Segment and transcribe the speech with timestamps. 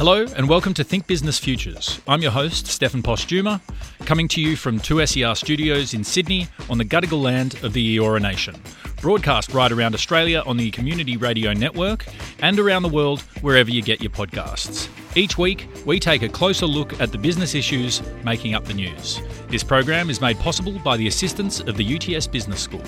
[0.00, 2.00] Hello and welcome to Think Business Futures.
[2.08, 3.60] I'm your host, Stefan Postuma,
[4.06, 8.18] coming to you from 2SER Studios in Sydney on the Gadigal land of the Eora
[8.18, 8.54] Nation.
[9.02, 12.06] Broadcast right around Australia on the Community Radio Network
[12.38, 14.88] and around the world wherever you get your podcasts.
[15.14, 19.20] Each week, we take a closer look at the business issues making up the news.
[19.48, 22.80] This program is made possible by the assistance of the UTS Business School.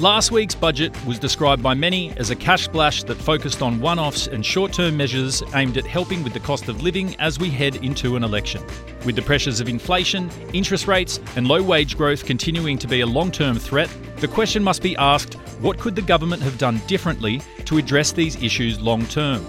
[0.00, 4.00] Last week's budget was described by many as a cash splash that focused on one
[4.00, 7.48] offs and short term measures aimed at helping with the cost of living as we
[7.48, 8.60] head into an election.
[9.06, 13.06] With the pressures of inflation, interest rates, and low wage growth continuing to be a
[13.06, 17.40] long term threat, the question must be asked what could the government have done differently
[17.64, 19.46] to address these issues long term?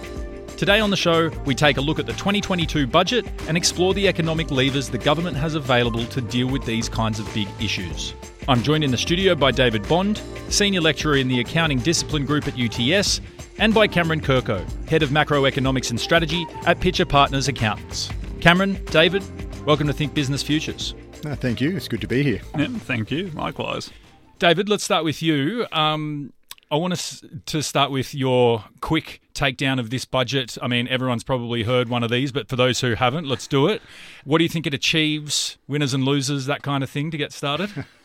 [0.57, 4.07] Today on the show, we take a look at the 2022 budget and explore the
[4.07, 8.13] economic levers the government has available to deal with these kinds of big issues.
[8.47, 12.47] I'm joined in the studio by David Bond, Senior Lecturer in the Accounting Discipline Group
[12.47, 13.19] at UTS,
[13.57, 18.11] and by Cameron Kirko, Head of Macroeconomics and Strategy at Pitcher Partners Accountants.
[18.41, 19.23] Cameron, David,
[19.65, 20.93] welcome to Think Business Futures.
[21.23, 21.75] No, thank you.
[21.75, 22.39] It's good to be here.
[22.55, 23.31] Yeah, thank you.
[23.31, 23.89] Likewise.
[24.37, 25.65] David, let's start with you.
[25.71, 26.31] Um,
[26.69, 30.55] I want us to start with your quick takedown of this budget.
[30.61, 33.67] I mean, everyone's probably heard one of these, but for those who haven't, let's do
[33.67, 33.81] it.
[34.23, 35.57] What do you think it achieves?
[35.67, 37.85] Winners and losers, that kind of thing, to get started?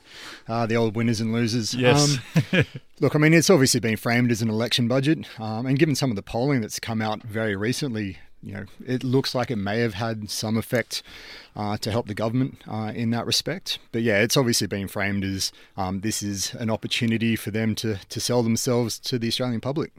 [0.50, 1.72] uh, the old winners and losers.
[1.72, 2.18] Yes.
[2.52, 2.64] Um,
[3.00, 6.10] look, I mean, it's obviously been framed as an election budget, um, and given some
[6.10, 9.78] of the polling that's come out very recently, you know, it looks like it may
[9.80, 11.02] have had some effect
[11.54, 13.78] uh, to help the government uh, in that respect.
[13.92, 17.98] But yeah, it's obviously been framed as um, this is an opportunity for them to
[18.08, 19.92] to sell themselves to the Australian public.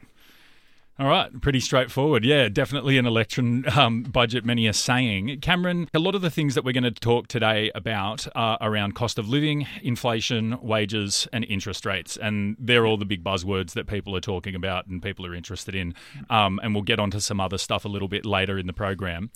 [0.99, 2.23] All right, pretty straightforward.
[2.23, 5.39] Yeah, definitely an election um, budget, many are saying.
[5.41, 8.93] Cameron, a lot of the things that we're going to talk today about are around
[8.93, 12.17] cost of living, inflation, wages, and interest rates.
[12.17, 15.73] And they're all the big buzzwords that people are talking about and people are interested
[15.73, 15.95] in.
[16.29, 19.31] Um, and we'll get onto some other stuff a little bit later in the program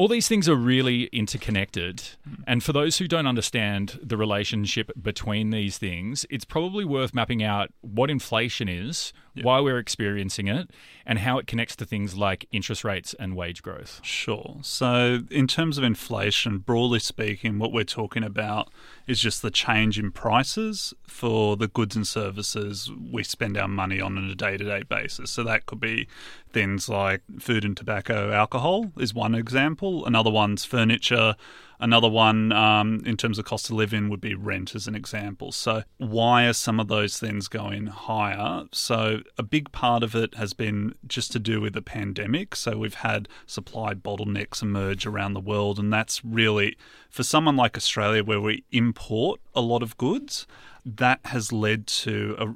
[0.00, 2.02] all these things are really interconnected.
[2.46, 7.42] And for those who don't understand the relationship between these things, it's probably worth mapping
[7.42, 9.12] out what inflation is,
[9.42, 10.70] why we're experiencing it,
[11.06, 14.00] and how it connects to things like interest rates and wage growth.
[14.02, 14.58] Sure.
[14.62, 18.68] So, in terms of inflation, broadly speaking, what we're talking about
[19.06, 24.00] is just the change in prices for the goods and services we spend our money
[24.00, 25.30] on on a day to day basis.
[25.30, 26.08] So, that could be
[26.52, 30.04] things like food and tobacco, alcohol is one example.
[30.06, 31.36] Another one's furniture.
[31.80, 35.50] Another one, um, in terms of cost of living, would be rent as an example.
[35.50, 38.64] So, why are some of those things going higher?
[38.70, 42.54] So, a big part of it has been just to do with the pandemic.
[42.54, 46.76] So, we've had supply bottlenecks emerge around the world, and that's really
[47.08, 50.46] for someone like Australia, where we import a lot of goods,
[50.84, 52.54] that has led to a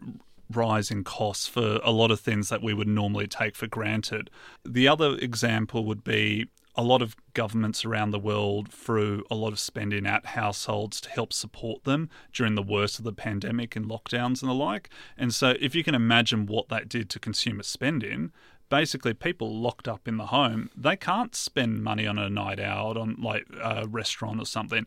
[0.51, 4.31] rise in costs for a lot of things that we would normally take for granted.
[4.65, 6.47] The other example would be
[6.77, 11.11] a lot of governments around the world threw a lot of spending at households to
[11.11, 14.91] help support them during the worst of the pandemic and lockdowns and the like.
[15.17, 18.33] And so, if you can imagine what that did to consumer spending,
[18.69, 22.97] basically people locked up in the home, they can't spend money on a night out
[22.97, 24.87] on like a restaurant or something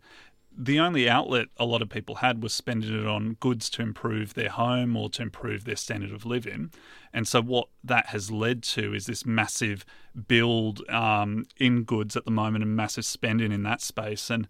[0.57, 4.33] the only outlet a lot of people had was spending it on goods to improve
[4.33, 6.71] their home or to improve their standard of living.
[7.13, 9.85] And so, what that has led to is this massive
[10.27, 14.31] build um, in goods at the moment and massive spending in that space.
[14.31, 14.47] And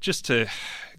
[0.00, 0.46] just to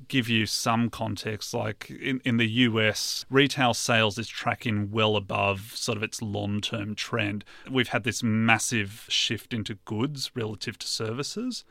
[0.09, 5.71] give you some context, like in, in the US, retail sales is tracking well above
[5.73, 7.45] sort of its long term trend.
[7.69, 11.63] We've had this massive shift into goods relative to services.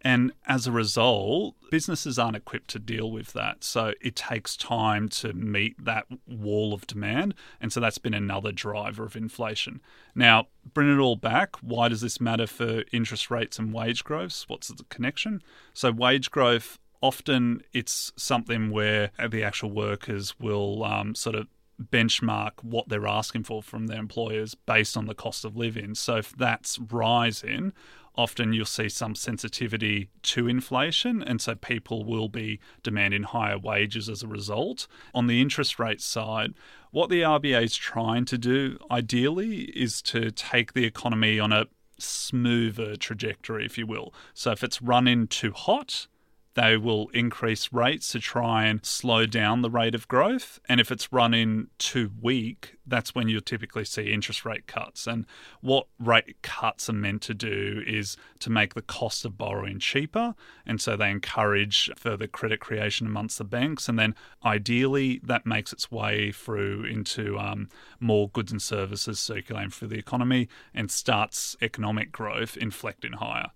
[0.00, 3.64] And as a result, businesses aren't equipped to deal with that.
[3.64, 7.34] So it takes time to meet that wall of demand.
[7.60, 9.80] And so that's been another driver of inflation.
[10.14, 11.56] Now, bring it all back.
[11.56, 14.44] Why does this matter for interest rates and wage growth?
[14.46, 15.42] What's the connection?
[15.74, 21.46] So, wage growth often it's something where the actual workers will um, sort of
[21.82, 25.94] benchmark what they're asking for from their employers based on the cost of living.
[25.94, 27.72] So if that's rising,
[28.16, 34.08] often you'll see some sensitivity to inflation, and so people will be demanding higher wages
[34.08, 34.88] as a result.
[35.14, 36.54] On the interest rate side,
[36.90, 41.66] what the RBA is trying to do ideally is to take the economy on a
[41.98, 44.12] smoother trajectory, if you will.
[44.34, 46.08] So if it's running too hot,
[46.54, 50.58] they will increase rates to try and slow down the rate of growth.
[50.68, 55.06] And if it's running too weak, that's when you'll typically see interest rate cuts.
[55.06, 55.26] And
[55.60, 60.34] what rate cuts are meant to do is to make the cost of borrowing cheaper.
[60.66, 63.88] And so they encourage further credit creation amongst the banks.
[63.88, 64.14] And then
[64.44, 67.68] ideally, that makes its way through into um,
[68.00, 73.50] more goods and services circulating through the economy and starts economic growth inflecting higher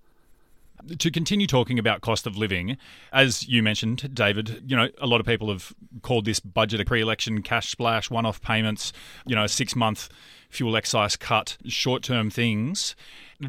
[0.99, 2.77] to continue talking about cost of living,
[3.13, 6.85] as you mentioned, David, you know, a lot of people have called this budget a
[6.85, 8.93] pre-election cash splash, one-off payments,
[9.27, 10.09] you know, six-month
[10.49, 12.95] fuel excise cut, short-term things.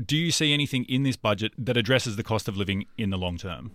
[0.06, 3.18] Do you see anything in this budget that addresses the cost of living in the
[3.18, 3.72] long term?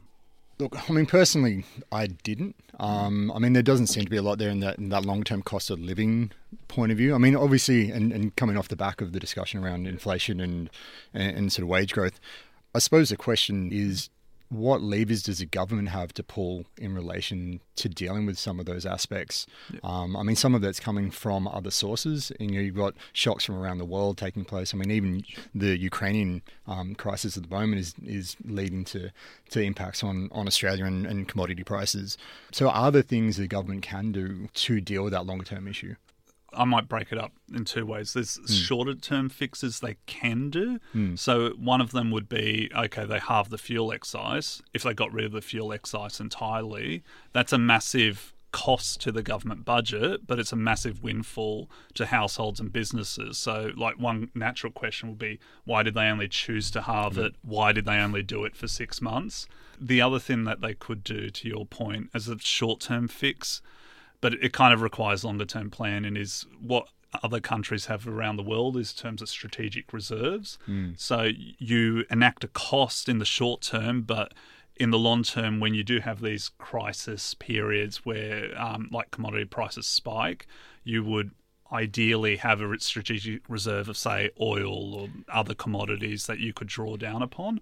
[0.58, 2.56] Look, I mean, personally, I didn't.
[2.80, 5.04] Um, I mean, there doesn't seem to be a lot there in that in that
[5.04, 6.32] long term cost of living
[6.66, 7.14] point of view.
[7.14, 10.68] I mean, obviously, and, and coming off the back of the discussion around inflation and,
[11.14, 12.18] and, and sort of wage growth,
[12.74, 14.10] I suppose the question is
[14.50, 18.66] what levers does the government have to pull in relation to dealing with some of
[18.66, 19.46] those aspects?
[19.70, 19.80] Yeah.
[19.84, 22.32] Um, I mean, some of that's coming from other sources.
[22.40, 24.72] And, you know, you've got shocks from around the world taking place.
[24.72, 25.24] I mean, even
[25.54, 29.10] the Ukrainian um, crisis at the moment is is leading to,
[29.50, 32.16] to impacts on, on Australia and, and commodity prices.
[32.50, 35.94] So, are there things the government can do to deal with that longer term issue?
[36.52, 38.14] I might break it up in two ways.
[38.14, 38.66] There's mm.
[38.66, 40.80] shorter term fixes they can do.
[40.94, 41.18] Mm.
[41.18, 44.62] So one of them would be okay, they halve the fuel excise.
[44.72, 47.02] If they got rid of the fuel excise entirely,
[47.32, 52.60] that's a massive cost to the government budget, but it's a massive windfall to households
[52.60, 53.36] and businesses.
[53.36, 57.26] So, like, one natural question would be why did they only choose to halve mm.
[57.26, 57.34] it?
[57.42, 59.46] Why did they only do it for six months?
[59.80, 63.60] The other thing that they could do, to your point, as a short term fix,
[64.20, 66.88] but it kind of requires longer term plan and is what
[67.22, 70.58] other countries have around the world is terms of strategic reserves.
[70.68, 70.98] Mm.
[70.98, 74.34] So you enact a cost in the short term, but
[74.76, 79.46] in the long term, when you do have these crisis periods where, um, like commodity
[79.46, 80.46] prices spike,
[80.84, 81.30] you would
[81.72, 86.96] ideally have a strategic reserve of, say, oil or other commodities that you could draw
[86.96, 87.60] down upon.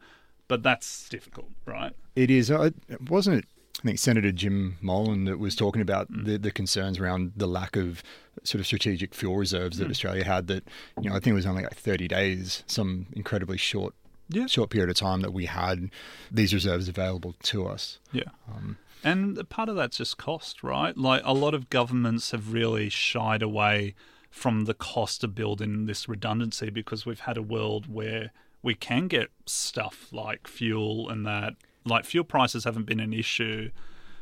[0.49, 1.93] But that's difficult, right?
[2.14, 2.50] It is.
[2.50, 2.70] Uh,
[3.08, 3.44] wasn't it
[3.81, 6.25] I think Senator Jim Molan that was talking about mm.
[6.25, 8.02] the, the concerns around the lack of
[8.43, 9.90] sort of strategic fuel reserves that mm.
[9.90, 10.46] Australia had.
[10.46, 10.64] That
[11.00, 13.94] you know, I think it was only like 30 days, some incredibly short
[14.28, 14.46] yeah.
[14.46, 15.90] short period of time that we had
[16.31, 17.99] these reserves available to us.
[18.12, 18.25] Yeah.
[18.49, 20.96] Um, and part of that's just cost, right?
[20.96, 23.94] Like a lot of governments have really shied away
[24.31, 28.32] from the cost of building this redundancy because we've had a world where
[28.62, 31.55] we can get stuff like fuel and that
[31.86, 33.70] like fuel prices haven't been an issue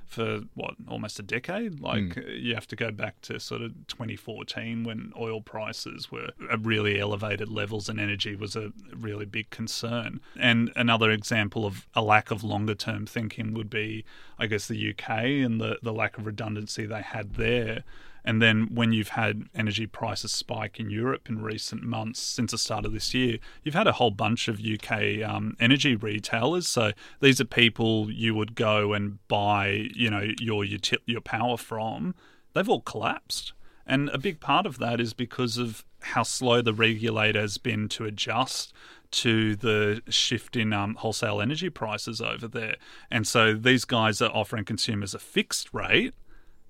[0.06, 1.80] for what almost a decade.
[1.80, 2.40] Like mm.
[2.42, 7.00] you have to go back to sort of 2014 when oil prices were at really
[7.00, 10.20] elevated levels and energy was a really big concern.
[10.38, 14.04] And another example of a lack of longer term thinking would be,
[14.38, 17.84] I guess, the UK and the the lack of redundancy they had there.
[18.24, 22.58] And then when you've had energy prices spike in Europe in recent months since the
[22.58, 26.66] start of this year, you've had a whole bunch of UK um, energy retailers.
[26.66, 32.14] So these are people you would go and buy, you know, your your power from.
[32.54, 33.52] They've all collapsed.
[33.86, 37.88] And a big part of that is because of how slow the regulator has been
[37.90, 38.72] to adjust
[39.10, 42.76] to the shift in um, wholesale energy prices over there.
[43.10, 46.14] And so these guys are offering consumers a fixed rate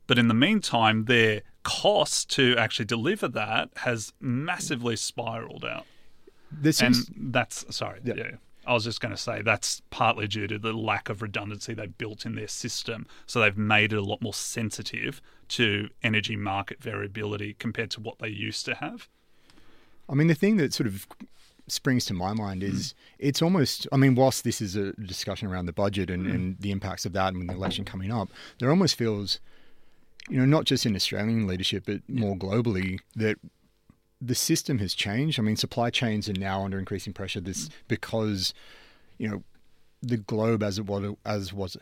[0.06, 5.86] but in the meantime, their cost to actually deliver that has massively spiraled out.
[6.50, 8.14] This and is that's sorry, yeah.
[8.16, 8.30] yeah.
[8.66, 11.86] I was just going to say that's partly due to the lack of redundancy they
[11.86, 13.06] built in their system.
[13.26, 18.20] So they've made it a lot more sensitive to energy market variability compared to what
[18.20, 19.08] they used to have.
[20.08, 21.06] I mean, the thing that sort of
[21.66, 22.94] springs to my mind is mm.
[23.18, 26.34] it's almost i mean whilst this is a discussion around the budget and, mm.
[26.34, 29.40] and the impacts of that and the election coming up there almost feels
[30.28, 33.36] you know, not just in Australian leadership, but more globally, that
[34.20, 35.38] the system has changed.
[35.38, 37.40] I mean, supply chains are now under increasing pressure.
[37.40, 37.72] This mm.
[37.88, 38.54] because,
[39.18, 39.42] you know,
[40.02, 41.76] the globe as it was as was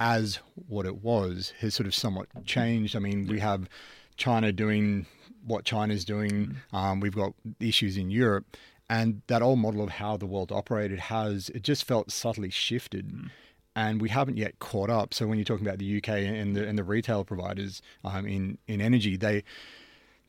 [0.00, 2.96] as what it was has sort of somewhat changed.
[2.96, 3.68] I mean, we have
[4.16, 5.06] China doing
[5.44, 6.56] what China's doing.
[6.72, 6.76] Mm.
[6.76, 8.56] Um, we've got issues in Europe,
[8.90, 13.08] and that old model of how the world operated has it just felt subtly shifted.
[13.08, 13.30] Mm.
[13.76, 15.14] And we haven't yet caught up.
[15.14, 18.58] So when you're talking about the UK and the and the retail providers um, in
[18.66, 19.44] in energy, they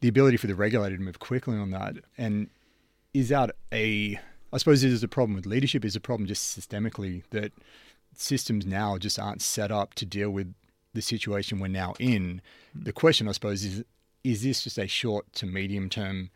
[0.02, 2.50] the ability for the regulator to move quickly on that and
[3.14, 4.20] is that a
[4.54, 7.52] I suppose it is a problem with leadership is a problem just systemically that
[8.16, 10.54] systems now just aren't set up to deal with
[10.94, 12.42] the situation we're now in.
[12.74, 13.84] The question I suppose is
[14.24, 16.30] is this just a short to medium term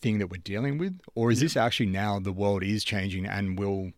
[0.00, 1.46] thing that we're dealing with or is yeah.
[1.46, 3.92] this actually now the world is changing and will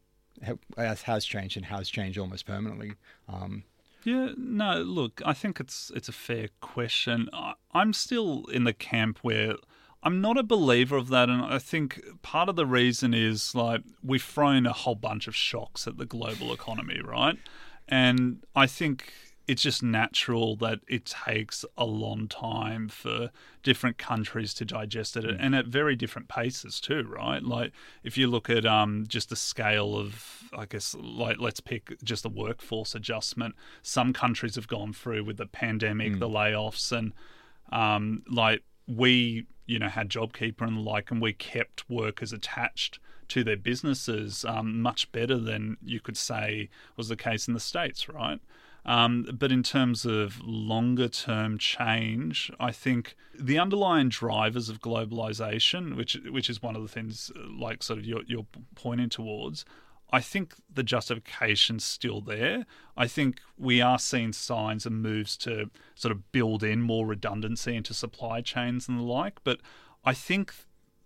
[0.77, 2.95] has changed and has changed almost permanently.
[3.29, 3.65] Um,
[4.05, 7.29] yeah, no, look, I think it's it's a fair question.
[7.33, 9.57] I, I'm still in the camp where
[10.03, 13.83] I'm not a believer of that, and I think part of the reason is like
[14.05, 17.37] we've thrown a whole bunch of shocks at the global economy, right?
[17.89, 19.13] And I think
[19.47, 23.31] it's just natural that it takes a long time for
[23.63, 25.37] different countries to digest it mm.
[25.39, 27.73] and at very different paces too right like
[28.03, 32.23] if you look at um, just the scale of i guess like let's pick just
[32.23, 36.19] the workforce adjustment some countries have gone through with the pandemic mm.
[36.19, 37.13] the layoffs and
[37.73, 42.99] um, like we you know had jobkeeper and the like and we kept workers attached
[43.29, 47.61] to their businesses um, much better than you could say was the case in the
[47.61, 48.41] states right
[48.87, 55.97] um, but in terms of longer term change, I think the underlying drivers of globalization,
[55.97, 59.65] which which is one of the things uh, like sort of you're, you're pointing towards,
[60.13, 62.65] I think the justification's still there.
[62.97, 67.75] I think we are seeing signs and moves to sort of build in more redundancy
[67.75, 69.43] into supply chains and the like.
[69.43, 69.59] But
[70.05, 70.55] I think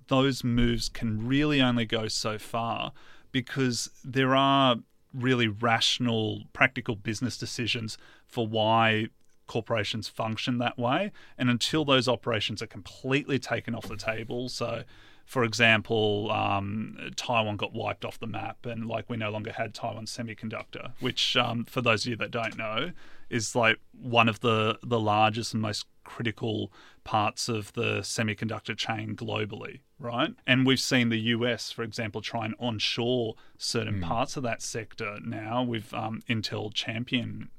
[0.09, 2.93] those moves can really only go so far
[3.33, 4.77] because there are
[5.13, 9.09] really rational, practical business decisions for why
[9.47, 11.11] corporations function that way.
[11.37, 14.85] And until those operations are completely taken off the table, so
[15.31, 19.75] for example, um, Taiwan got wiped off the map, and like we no longer had
[19.75, 22.91] Taiwan Semiconductor, which, um, for those of you that don't know,
[23.29, 26.73] is like one of the the largest and most critical
[27.05, 30.35] parts of the semiconductor chain globally, right?
[30.47, 34.03] And we've seen the US, for example, try and onshore certain mm.
[34.03, 37.51] parts of that sector now with um, Intel champion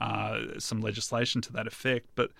[0.00, 2.08] uh, some legislation to that effect.
[2.14, 2.30] But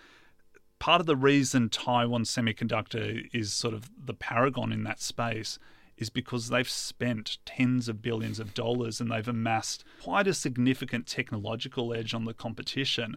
[0.79, 5.59] part of the reason Taiwan Semiconductor is sort of the paragon in that space
[5.97, 11.07] is because they've spent tens of billions of dollars and they've amassed quite a significant
[11.07, 13.17] technological edge on the competition.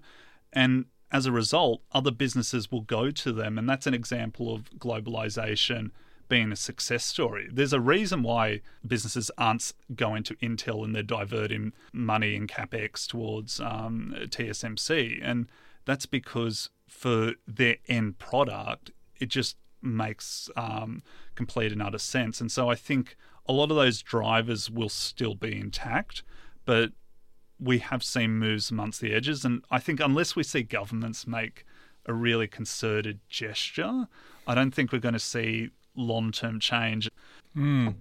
[0.53, 3.57] And as a result, other businesses will go to them.
[3.57, 5.89] And that's an example of globalization
[6.27, 7.49] being a success story.
[7.51, 13.07] There's a reason why businesses aren't going to Intel and they're diverting money and capex
[13.07, 15.19] towards um, TSMC.
[15.23, 15.47] And
[15.85, 21.03] that's because for their end product, it just makes um,
[21.35, 22.41] complete and utter sense.
[22.41, 23.15] And so I think
[23.47, 26.23] a lot of those drivers will still be intact,
[26.65, 26.91] but
[27.59, 29.45] we have seen moves amongst the edges.
[29.45, 31.65] And I think unless we see governments make
[32.05, 34.07] a really concerted gesture,
[34.45, 37.09] I don't think we're going to see long term change.
[37.55, 37.95] Mm.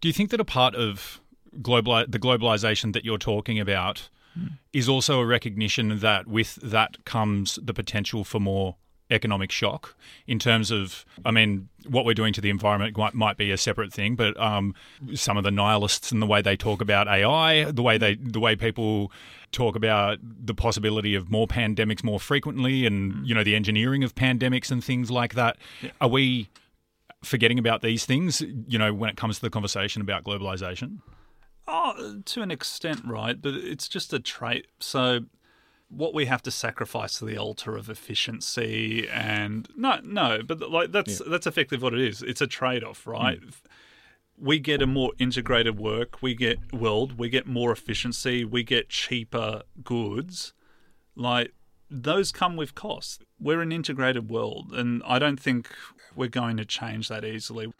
[0.00, 1.20] Do you think that a part of
[1.62, 4.52] global the globalization that you're talking about mm.
[4.72, 8.76] is also a recognition that with that comes the potential for more
[9.10, 9.94] economic shock
[10.26, 13.56] in terms of, I mean, what we're doing to the environment might, might be a
[13.56, 14.74] separate thing, but um,
[15.14, 18.40] some of the nihilists and the way they talk about AI, the way they, the
[18.40, 19.12] way people
[19.52, 24.14] talk about the possibility of more pandemics more frequently, and you know the engineering of
[24.14, 25.56] pandemics and things like that.
[25.80, 25.90] Yeah.
[26.00, 26.48] Are we
[27.26, 28.40] forgetting about these things?
[28.40, 30.98] You know, when it comes to the conversation about globalization.
[31.68, 33.40] Oh, to an extent, right?
[33.40, 34.66] But it's just a trait.
[34.78, 35.20] So
[35.88, 40.90] what we have to sacrifice to the altar of efficiency and no no but like
[40.90, 41.26] that's yeah.
[41.28, 43.54] that's effectively what it is it's a trade-off right mm.
[44.36, 48.88] we get a more integrated work we get world we get more efficiency we get
[48.88, 50.52] cheaper goods
[51.14, 51.52] like
[51.90, 55.70] those come with costs we're an integrated world and i don't think
[56.14, 57.72] we're going to change that easily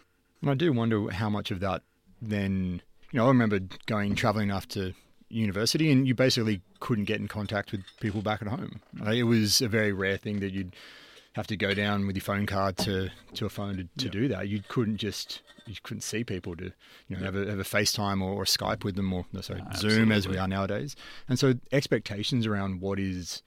[0.42, 1.82] and i do wonder how much of that
[2.22, 4.94] then you know i remember going traveling to
[5.28, 8.80] university, and you basically couldn't get in contact with people back at home.
[9.06, 10.76] It was a very rare thing that you'd
[11.34, 14.10] have to go down with your phone card to, to a phone to, to yeah.
[14.10, 14.48] do that.
[14.48, 16.72] You couldn't just you couldn't see people to
[17.08, 17.24] you know yeah.
[17.24, 20.12] have, a, have a FaceTime or, or Skype with them or no, sorry no, Zoom
[20.12, 20.96] as we are nowadays.
[21.28, 23.42] And so expectations around what is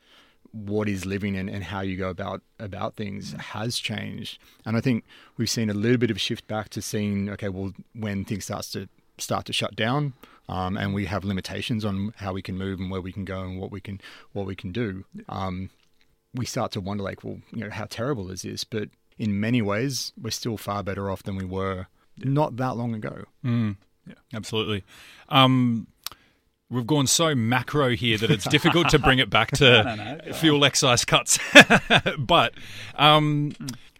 [0.51, 4.39] what is living and, and how you go about about things has changed.
[4.65, 5.03] And I think
[5.37, 8.45] we've seen a little bit of a shift back to seeing okay, well when things
[8.45, 10.13] starts to start to shut down,
[10.47, 13.41] um, and we have limitations on how we can move and where we can go
[13.41, 14.01] and what we can
[14.33, 15.05] what we can do.
[15.27, 15.69] Um,
[16.33, 18.63] we start to wonder, like, well, you know, how terrible is this?
[18.63, 21.87] But in many ways, we're still far better off than we were
[22.17, 23.25] not that long ago.
[23.43, 23.77] Mm.
[24.07, 24.83] Yeah, absolutely.
[25.29, 25.87] Um,
[26.69, 31.05] we've gone so macro here that it's difficult to bring it back to fuel excise
[31.05, 31.39] cuts.
[32.17, 32.53] but
[32.95, 33.53] um.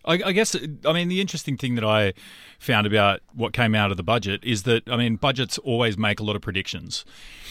[0.06, 2.14] I, I, guess, I mean, the interesting thing that I
[2.58, 6.22] found about what came out of the budget is that, I mean, budgets always make
[6.22, 7.04] a lot of predictions.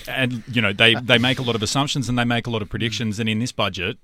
[0.09, 2.63] And, you know, they, they make a lot of assumptions and they make a lot
[2.63, 3.21] of predictions.
[3.21, 3.99] And in this budget,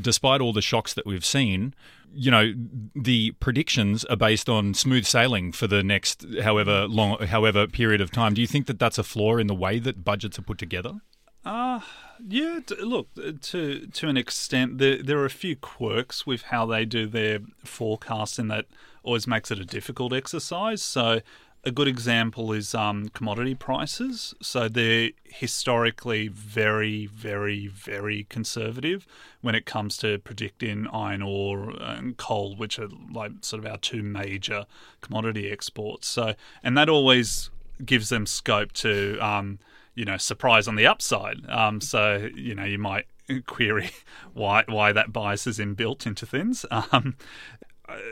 [0.00, 1.74] despite all the shocks that we've seen,
[2.12, 2.52] you know,
[2.94, 8.10] the predictions are based on smooth sailing for the next however long, however period of
[8.10, 8.34] time.
[8.34, 11.00] Do you think that that's a flaw in the way that budgets are put together?
[11.44, 11.80] Uh,
[12.26, 13.08] yeah, look,
[13.42, 17.38] to to an extent, there, there are a few quirks with how they do their
[17.64, 18.66] forecasting that
[19.04, 20.82] always makes it a difficult exercise.
[20.82, 21.20] So,
[21.66, 24.34] a good example is um, commodity prices.
[24.40, 29.06] So, they're historically very, very, very conservative
[29.42, 33.78] when it comes to predicting iron ore and coal, which are like sort of our
[33.78, 34.64] two major
[35.00, 36.06] commodity exports.
[36.06, 37.50] So, and that always
[37.84, 39.18] gives them scope to.
[39.18, 39.58] Um,
[39.96, 41.38] you know surprise on the upside.
[41.48, 43.06] Um, so you know you might
[43.46, 43.90] query
[44.34, 46.64] why why that bias is inbuilt into things.
[46.92, 47.16] Um,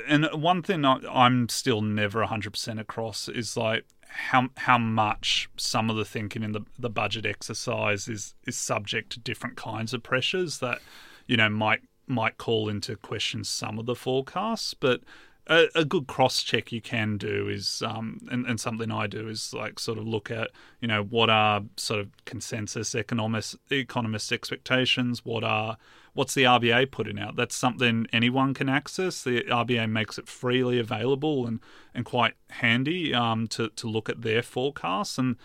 [0.07, 5.97] and one thing I'm still never 100% across is like how how much some of
[5.97, 10.59] the thinking in the the budget exercise is is subject to different kinds of pressures
[10.59, 10.81] that
[11.26, 15.00] you know might might call into question some of the forecasts, but
[15.47, 19.29] a, a good cross check you can do is, um, and, and something I do
[19.29, 24.33] is like sort of look at, you know, what are sort of consensus economist economist
[24.33, 25.25] expectations?
[25.25, 25.77] What are
[26.15, 27.37] what's the RBA putting out?
[27.37, 29.23] That's something anyone can access.
[29.23, 31.61] The RBA makes it freely available and,
[31.95, 35.19] and quite handy um, to to look at their forecasts.
[35.19, 35.37] And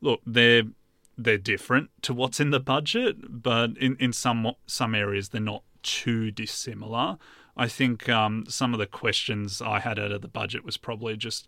[0.00, 0.64] look, they're
[1.16, 5.62] they're different to what's in the budget, but in, in some some areas they're not
[5.82, 7.18] too dissimilar.
[7.56, 11.16] I think um, some of the questions I had out of the budget was probably
[11.16, 11.46] just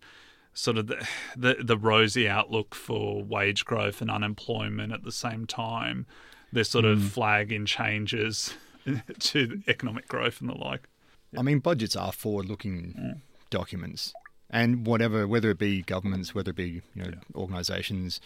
[0.53, 5.45] sort of the, the, the rosy outlook for wage growth and unemployment at the same
[5.45, 6.05] time.
[6.51, 6.93] They're sort mm.
[6.93, 7.07] of hmm.
[7.07, 8.53] flagging changes
[9.19, 10.87] to economic growth and the like.
[11.37, 14.13] I mean, budgets are forward-looking documents,
[14.49, 17.15] and whatever, whether it be governments, whether it be you know yeah.
[17.35, 18.21] organisations,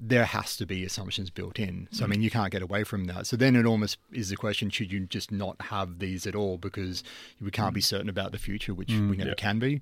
[0.00, 1.88] there has to be assumptions built in.
[1.90, 2.10] So, I mm.
[2.10, 3.26] mean, you can't get away from that.
[3.26, 6.58] So, then it almost is the question should you just not have these at all
[6.58, 7.02] because
[7.40, 7.84] we can't be mm.
[7.84, 9.34] certain about the future, which mm, we never yeah.
[9.36, 9.80] can be.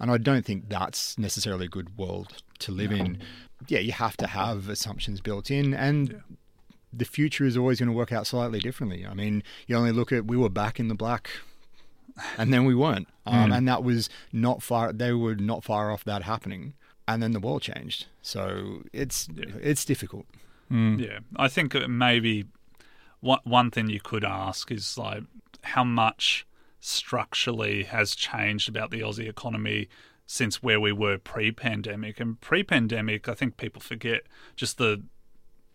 [0.00, 2.96] And I don't think that's necessarily a good world to live no.
[2.98, 3.18] in.
[3.66, 5.74] Yeah, you have to have assumptions built in.
[5.74, 6.18] And yeah.
[6.92, 9.06] the future is always going to work out slightly differently.
[9.06, 11.30] I mean, you only look at we were back in the black
[12.36, 13.08] and then we weren't.
[13.26, 13.56] Um, mm.
[13.56, 16.74] And that was not far, they were not far off that happening
[17.08, 18.06] and then the world changed.
[18.22, 19.46] So it's yeah.
[19.60, 20.26] it's difficult.
[20.70, 21.00] Mm.
[21.00, 22.44] Yeah, I think maybe
[23.20, 25.24] one one thing you could ask is like
[25.62, 26.46] how much
[26.80, 29.88] structurally has changed about the Aussie economy
[30.26, 32.20] since where we were pre-pandemic.
[32.20, 34.22] And pre-pandemic, I think people forget
[34.54, 35.02] just the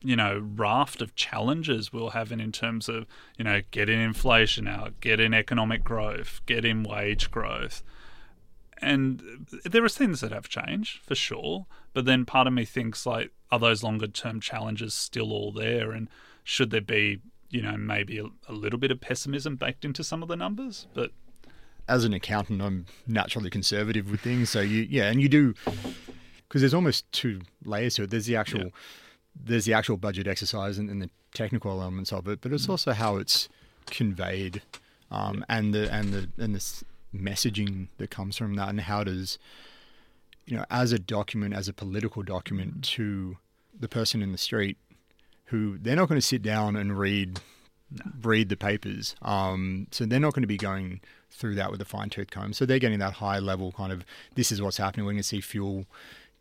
[0.04, 3.08] you know raft of challenges we we're having in terms of
[3.40, 7.82] you know getting inflation out, getting economic growth, getting wage growth
[8.84, 13.06] and there are things that have changed for sure but then part of me thinks
[13.06, 16.10] like are those longer term challenges still all there and
[16.44, 17.20] should there be
[17.50, 20.88] you know maybe a, a, little bit of pessimism baked into some of the numbers
[20.94, 21.12] but
[21.88, 25.54] as an accountant i'm naturally conservative with things so you yeah and you do
[26.48, 28.70] because there's almost two layers to it there's the actual yeah.
[29.46, 32.70] there's the actual budget exercise and, and, the technical elements of it but it's mm.
[32.70, 33.50] also how it's
[33.88, 34.62] conveyed
[35.10, 36.84] um, and the and the and the
[37.16, 39.38] messaging that comes from that and how does
[40.46, 43.38] you know as a document as a political document to
[43.80, 44.78] the person in the street
[45.46, 47.40] who they're not going to sit down and read
[47.92, 48.12] no.
[48.24, 51.00] read the papers um, so they're not going to be going
[51.34, 52.54] through that with a fine-tooth comb.
[52.54, 55.28] So they're getting that high level kind of this is what's happening we're going to
[55.28, 55.86] see fuel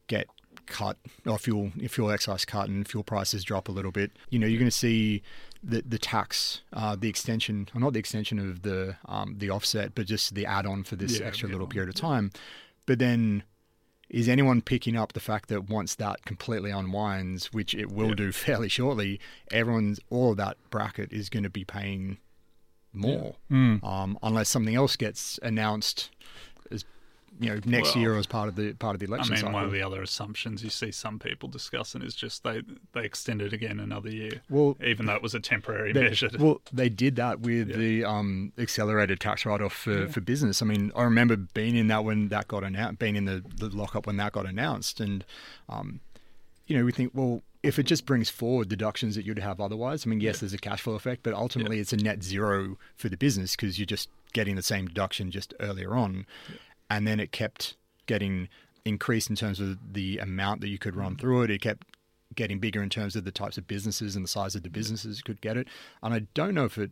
[0.06, 0.28] get
[0.66, 4.12] cut or fuel fuel excise cut and fuel prices drop a little bit.
[4.30, 5.22] You know you're going to see
[5.62, 9.94] the the tax, uh, the extension, or not the extension of the um, the offset,
[9.94, 12.30] but just the add on for this yeah, extra little period of time.
[12.86, 13.44] But then,
[14.10, 18.14] is anyone picking up the fact that once that completely unwinds, which it will yeah.
[18.14, 19.20] do fairly shortly,
[19.50, 22.18] everyone's all of that bracket is going to be paying
[22.92, 23.56] more, yeah.
[23.56, 23.84] mm.
[23.84, 26.10] um, unless something else gets announced
[27.40, 29.32] you know next well, year as part of the part of the election.
[29.32, 29.54] I mean, cycle.
[29.54, 33.42] one of the other assumptions you see some people discussing is just they they extend
[33.42, 34.42] it again another year.
[34.50, 36.30] Well, even though it was a temporary they, measure.
[36.38, 37.76] Well, they did that with yeah.
[37.76, 40.06] the um, accelerated tax write off for, yeah.
[40.06, 40.60] for business.
[40.60, 43.68] I mean, I remember being in that when that got announced, being in the, the
[43.68, 45.24] lockup when that got announced, and
[45.68, 46.00] um,
[46.66, 50.04] you know we think well if it just brings forward deductions that you'd have otherwise,
[50.04, 50.40] I mean, yes, yeah.
[50.40, 51.82] there's a cash flow effect, but ultimately yeah.
[51.82, 55.54] it's a net zero for the business because you're just getting the same deduction just
[55.60, 56.26] earlier on.
[56.48, 56.56] Yeah
[56.92, 57.74] and then it kept
[58.06, 58.48] getting
[58.84, 61.50] increased in terms of the amount that you could run through it.
[61.50, 61.86] It kept
[62.34, 65.22] getting bigger in terms of the types of businesses and the size of the businesses
[65.22, 65.68] could get it.
[66.02, 66.90] And I don't know if it.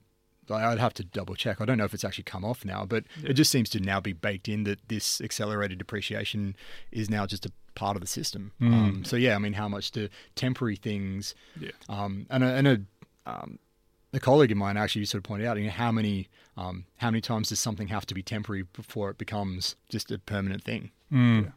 [0.51, 1.61] I'd have to double check.
[1.61, 3.31] I don't know if it's actually come off now, but yeah.
[3.31, 6.57] it just seems to now be baked in that this accelerated depreciation
[6.91, 8.51] is now just a part of the system.
[8.61, 8.73] Mm.
[8.73, 11.71] Um, so yeah, I mean, how much do temporary things, yeah.
[11.89, 12.81] um, and a, and a
[13.27, 13.59] um,
[14.13, 17.11] a colleague of mine actually sort of pointed out, you know, how many um, how
[17.11, 20.91] many times does something have to be temporary before it becomes just a permanent thing?
[21.13, 21.53] Mm.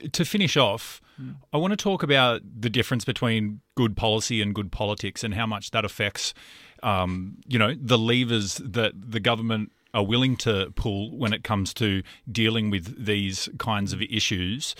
[0.00, 0.08] Yeah.
[0.12, 1.36] To finish off, mm.
[1.52, 5.46] I want to talk about the difference between good policy and good politics and how
[5.46, 6.34] much that affects,
[6.82, 11.72] um, you know, the levers that the government are willing to pull when it comes
[11.74, 14.74] to dealing with these kinds of issues.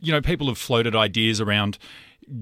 [0.00, 1.78] You know, people have floated ideas around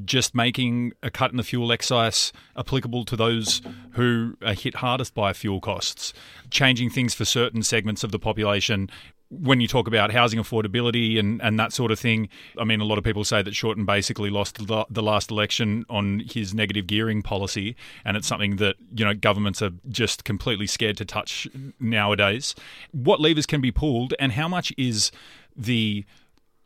[0.05, 5.15] just making a cut in the fuel excise applicable to those who are hit hardest
[5.15, 6.13] by fuel costs,
[6.51, 8.91] changing things for certain segments of the population.
[9.29, 12.85] When you talk about housing affordability and, and that sort of thing, I mean, a
[12.85, 16.87] lot of people say that Shorten basically lost the, the last election on his negative
[16.87, 21.49] gearing policy, and it's something that you know governments are just completely scared to touch
[21.81, 22.55] nowadays.
[22.93, 25.11] What levers can be pulled, and how much is
[25.57, 26.05] the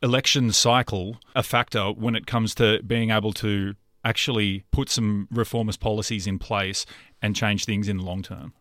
[0.01, 5.79] election cycle a factor when it comes to being able to actually put some reformist
[5.79, 6.85] policies in place
[7.21, 8.53] and change things in the long term?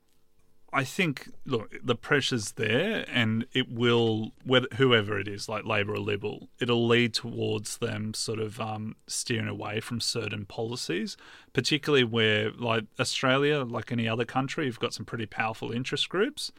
[0.73, 5.95] I think, look, the pressure's there, and it will, whether whoever it is, like Labor
[5.95, 11.17] or Liberal, it'll lead towards them sort of um, steering away from certain policies,
[11.53, 16.53] particularly where, like Australia, like any other country, you've got some pretty powerful interest groups,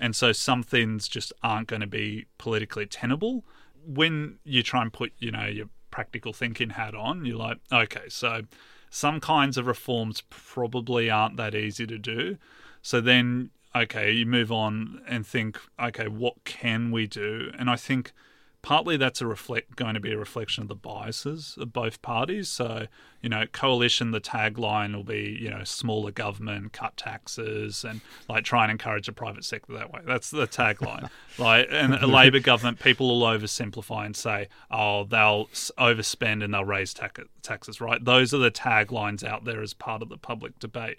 [0.00, 3.44] and so some things just aren't going to be politically tenable
[3.88, 8.08] when you try and put, you know, your practical thinking hat on, you're like, okay,
[8.08, 8.42] so
[8.90, 12.36] some kinds of reforms probably aren't that easy to do.
[12.82, 17.50] So then, okay, you move on and think, okay, what can we do?
[17.58, 18.12] And I think
[18.68, 22.50] partly that's a reflect going to be a reflection of the biases of both parties.
[22.50, 22.86] So,
[23.22, 28.44] you know, coalition, the tagline will be, you know, smaller government, cut taxes, and like
[28.44, 30.02] try and encourage the private sector that way.
[30.06, 31.08] That's the tagline.
[31.38, 36.62] like, and a Labor government, people will oversimplify and say, oh, they'll overspend and they'll
[36.66, 38.04] raise tax- taxes, right?
[38.04, 40.98] Those are the taglines out there as part of the public debate.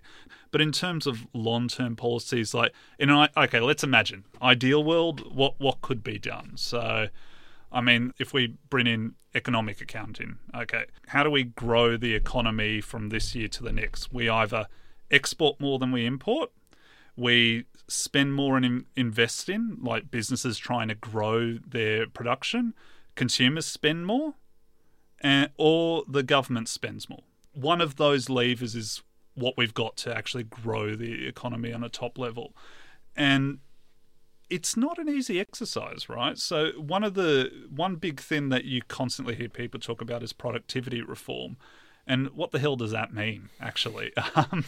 [0.50, 5.54] But in terms of long-term policies, like, you know, okay, let's imagine ideal world, what
[5.60, 6.54] what could be done?
[6.56, 7.10] So
[7.72, 12.82] I mean, if we bring in economic accounting, okay, how do we grow the economy
[12.82, 14.12] from this year to the next?
[14.12, 14.68] We either
[15.12, 16.52] export more than we import,
[17.16, 22.74] we spend more and invest in, like businesses trying to grow their production,
[23.16, 24.36] consumers spend more,
[25.22, 27.24] and, or the government spends more.
[27.54, 29.04] One of those levers is
[29.36, 32.56] what we've got to actually grow the economy on a top level.
[33.16, 33.60] And
[34.50, 36.38] it's not an easy exercise, right?
[36.38, 40.34] So one of the one big thing that you constantly hear people talk about is
[40.34, 41.58] productivity reform.
[42.08, 44.12] And what the hell does that mean, actually?
[44.36, 44.66] Um,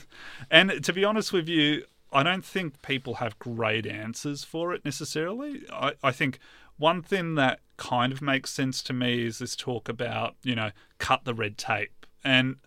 [0.50, 4.84] and to be honest with you, I don't think people have great answers for it
[4.84, 5.64] necessarily.
[5.72, 6.40] I, I think
[6.78, 10.72] one thing that kind of makes sense to me is this talk about, you know,
[11.00, 12.06] cut the red tape.
[12.24, 12.58] And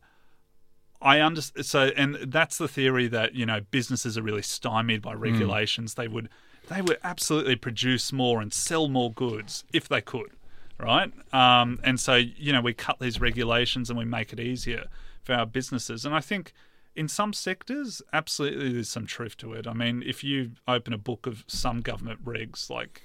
[1.04, 1.66] I understand.
[1.66, 5.20] So, and that's the theory that you know businesses are really stymied by hmm.
[5.20, 5.92] regulations.
[5.92, 5.96] Mm.
[5.96, 6.28] They would
[6.68, 10.30] they would absolutely produce more and sell more goods if they could,
[10.78, 11.12] right?
[11.32, 14.86] Um, and so, you know, we cut these regulations and we make it easier
[15.22, 16.04] for our businesses.
[16.04, 16.52] And I think
[16.94, 19.66] in some sectors, absolutely there's some truth to it.
[19.66, 23.02] I mean, if you open a book of some government regs, like,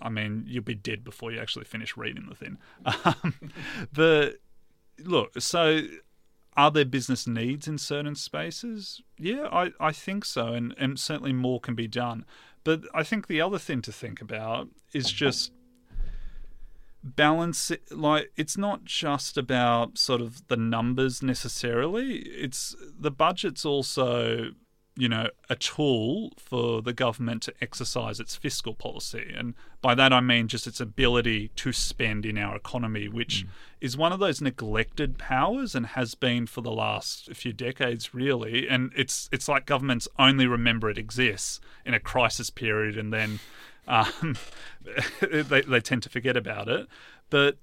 [0.00, 2.58] I mean, you'll be dead before you actually finish reading the thing.
[3.04, 3.34] Um,
[3.92, 4.36] but
[4.98, 5.82] look, so
[6.56, 9.02] are there business needs in certain spaces?
[9.18, 12.24] Yeah, I, I think so, and, and certainly more can be done.
[12.62, 15.52] But I think the other thing to think about is just
[17.04, 24.52] balance like it's not just about sort of the numbers necessarily it's the budget's also
[24.96, 29.34] you know, a tool for the government to exercise its fiscal policy.
[29.36, 33.48] And by that I mean just its ability to spend in our economy, which mm.
[33.80, 38.68] is one of those neglected powers and has been for the last few decades really.
[38.68, 43.40] And it's it's like governments only remember it exists in a crisis period and then
[43.88, 44.36] um,
[45.20, 46.86] they, they tend to forget about it.
[47.30, 47.56] But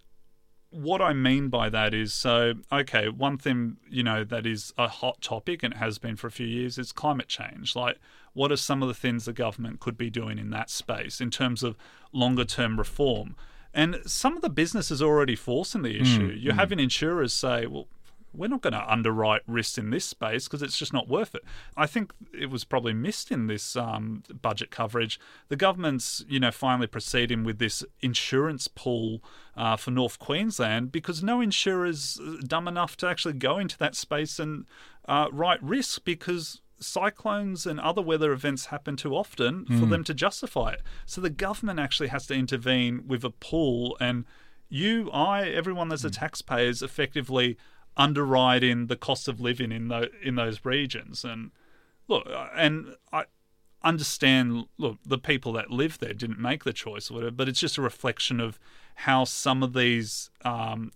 [0.72, 4.88] what I mean by that is so, okay, one thing, you know, that is a
[4.88, 7.76] hot topic and it has been for a few years is climate change.
[7.76, 8.00] Like,
[8.34, 11.30] what are some of the things the government could be doing in that space in
[11.30, 11.76] terms of
[12.14, 13.36] longer term reform?
[13.74, 16.32] And some of the businesses already forcing the issue.
[16.32, 16.60] Mm, You're mm.
[16.60, 17.88] having insurers say, well,
[18.34, 21.44] we're not going to underwrite risks in this space because it's just not worth it.
[21.76, 25.20] I think it was probably missed in this um, budget coverage.
[25.50, 29.22] The government's, you know, finally proceeding with this insurance pool
[29.58, 33.78] uh, for North Queensland because no insurer is uh, dumb enough to actually go into
[33.80, 34.66] that space and
[35.08, 39.90] uh, write risk because cyclones and other weather events happen too often for mm.
[39.90, 40.82] them to justify it.
[41.06, 44.26] So the government actually has to intervene with a pool and
[44.72, 46.14] you, I, everyone that's a hmm.
[46.14, 47.58] taxpayer is effectively
[47.98, 51.52] underwriting the cost of living in the, in those regions and
[52.08, 53.26] look, uh, and I
[53.84, 54.66] understand.
[54.78, 57.78] Look, the people that live there didn't make the choice or whatever, but it's just
[57.78, 58.60] a reflection of
[58.96, 60.92] how some of these um,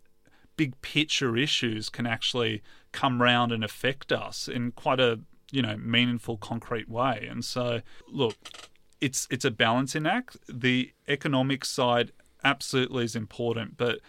[0.57, 5.19] big picture issues can actually come round and affect us in quite a
[5.51, 7.27] you know meaningful, concrete way.
[7.29, 8.35] And so, look,
[9.01, 10.37] it's it's a balancing act.
[10.47, 12.11] The economic side
[12.43, 13.99] absolutely is important, but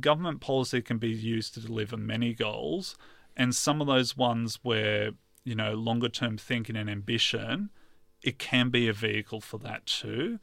[0.00, 2.96] government policy can be used to deliver many goals,
[3.36, 5.10] and some of those ones where
[5.44, 7.70] you know longer term thinking and ambition,
[8.22, 10.38] it can be a vehicle for that too.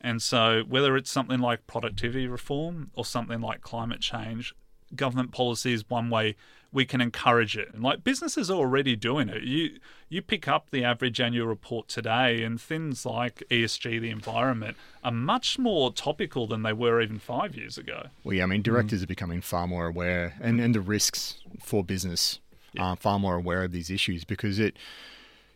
[0.00, 4.54] And so, whether it's something like productivity reform or something like climate change,
[4.94, 6.36] government policy is one way
[6.72, 7.72] we can encourage it.
[7.72, 9.42] And like businesses are already doing it.
[9.42, 9.78] You
[10.08, 15.12] you pick up the average annual report today and things like ESG, the environment, are
[15.12, 18.06] much more topical than they were even five years ago.
[18.24, 19.04] Well, yeah, I mean, directors mm.
[19.04, 22.38] are becoming far more aware and, and the risks for business
[22.72, 22.84] yeah.
[22.84, 24.76] are far more aware of these issues because it,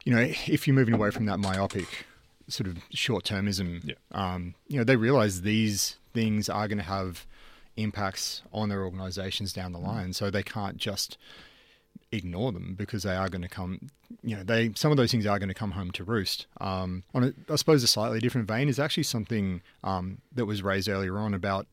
[0.05, 2.07] you know, if you're moving away from that myopic
[2.49, 3.95] sort of short termism, yeah.
[4.13, 7.27] um, you know, they realize these things are going to have
[7.77, 9.87] impacts on their organizations down the mm.
[9.87, 10.13] line.
[10.13, 11.19] So they can't just
[12.11, 13.89] ignore them because they are going to come,
[14.23, 16.47] you know, they some of those things are going to come home to roost.
[16.61, 20.63] Um, on a, I suppose a slightly different vein is actually something um, that was
[20.63, 21.67] raised earlier on about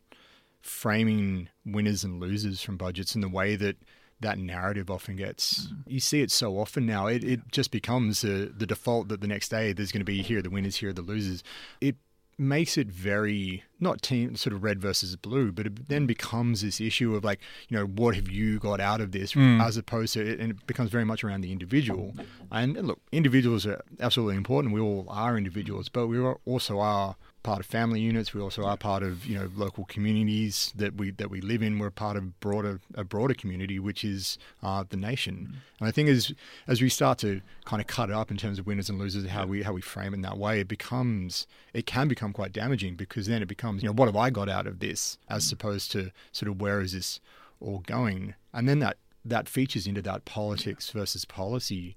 [0.61, 3.77] framing winners and losers from budgets and the way that
[4.21, 5.77] that narrative often gets mm.
[5.87, 9.47] you see it so often now it, it just becomes the default that the next
[9.47, 11.41] day there's going to be here the winners here the losers
[11.79, 11.95] it
[12.39, 16.81] makes it very not team sort of red versus blue, but it then becomes this
[16.81, 19.61] issue of like, you know, what have you got out of this, mm.
[19.61, 22.13] as opposed to, and it becomes very much around the individual.
[22.51, 24.73] And, and look, individuals are absolutely important.
[24.73, 28.33] We all are individuals, but we also are part of family units.
[28.33, 31.79] We also are part of you know local communities that we that we live in.
[31.79, 35.49] We're part of broader a broader community, which is uh, the nation.
[35.49, 35.55] Mm.
[35.79, 36.33] And I think as
[36.67, 39.27] as we start to kind of cut it up in terms of winners and losers,
[39.27, 42.51] how we how we frame it in that way, it becomes it can become quite
[42.51, 45.47] damaging because then it becomes you know what have I got out of this as
[45.47, 45.53] mm.
[45.53, 47.19] opposed to sort of where is this
[47.61, 51.95] all going, and then that that features into that politics versus policy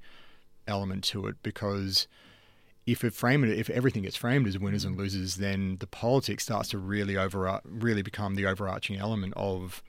[0.67, 2.07] element to it because
[2.87, 6.45] if it frame it, if everything gets framed as winners and losers, then the politics
[6.45, 9.83] starts to really over really become the overarching element of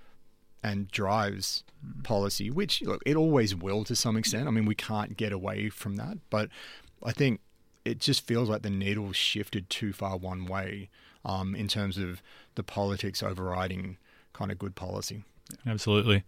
[0.63, 1.63] and drives
[2.03, 4.47] policy, which look it always will to some extent.
[4.47, 6.49] I mean, we can't get away from that, but
[7.03, 7.41] I think
[7.83, 10.89] it just feels like the needle shifted too far one way
[11.25, 12.21] um, in terms of
[12.55, 13.97] the politics overriding
[14.31, 15.23] kind of good policy.
[15.65, 16.23] Absolutely.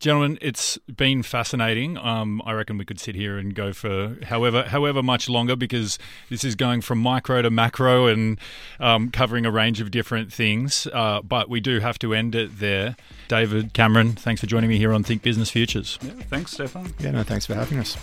[0.00, 1.98] Gentlemen, it's been fascinating.
[1.98, 5.98] Um, I reckon we could sit here and go for however however much longer because
[6.30, 8.40] this is going from micro to macro and
[8.80, 10.86] um, covering a range of different things.
[10.90, 12.96] Uh, but we do have to end it there.
[13.28, 15.98] David Cameron, thanks for joining me here on Think Business Futures.
[16.00, 16.94] Yeah, thanks, Stefan.
[16.98, 17.94] Yeah, no, thanks for having us.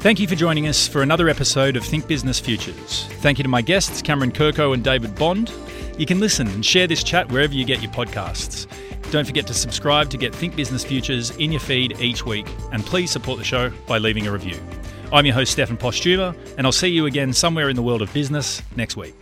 [0.00, 3.06] Thank you for joining us for another episode of Think Business Futures.
[3.20, 5.50] Thank you to my guests, Cameron Kirko and David Bond.
[5.96, 8.66] You can listen and share this chat wherever you get your podcasts.
[9.10, 12.86] Don't forget to subscribe to get Think Business Futures in your feed each week, and
[12.86, 14.56] please support the show by leaving a review.
[15.12, 18.12] I'm your host, Stefan Postuma, and I'll see you again somewhere in the world of
[18.12, 19.14] business next week.